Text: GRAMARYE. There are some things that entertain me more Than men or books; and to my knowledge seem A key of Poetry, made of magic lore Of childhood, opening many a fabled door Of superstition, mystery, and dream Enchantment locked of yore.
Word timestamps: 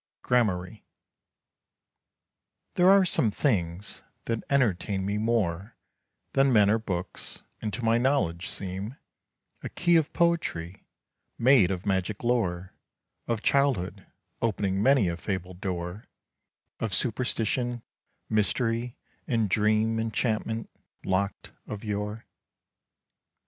GRAMARYE. 0.23 0.83
There 2.73 2.89
are 2.89 3.05
some 3.05 3.29
things 3.29 4.01
that 4.25 4.43
entertain 4.49 5.05
me 5.05 5.19
more 5.19 5.75
Than 6.33 6.51
men 6.51 6.71
or 6.71 6.79
books; 6.79 7.43
and 7.61 7.71
to 7.71 7.85
my 7.85 7.99
knowledge 7.99 8.49
seem 8.49 8.95
A 9.61 9.69
key 9.69 9.97
of 9.97 10.11
Poetry, 10.11 10.87
made 11.37 11.69
of 11.69 11.85
magic 11.85 12.23
lore 12.23 12.73
Of 13.27 13.43
childhood, 13.43 14.07
opening 14.41 14.81
many 14.81 15.07
a 15.07 15.15
fabled 15.17 15.61
door 15.61 16.07
Of 16.79 16.95
superstition, 16.95 17.83
mystery, 18.27 18.95
and 19.27 19.47
dream 19.51 19.99
Enchantment 19.99 20.67
locked 21.05 21.51
of 21.67 21.83
yore. 21.83 22.25